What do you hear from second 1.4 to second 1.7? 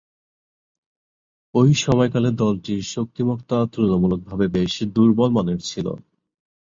ঐ